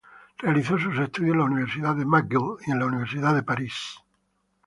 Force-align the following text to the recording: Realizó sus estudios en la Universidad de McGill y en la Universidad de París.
Realizó 0.39 0.79
sus 0.79 0.97
estudios 0.97 1.33
en 1.33 1.37
la 1.37 1.45
Universidad 1.45 1.93
de 1.95 2.05
McGill 2.07 2.57
y 2.65 2.71
en 2.71 2.79
la 2.79 2.87
Universidad 2.87 3.35
de 3.35 3.43
París. 3.43 3.99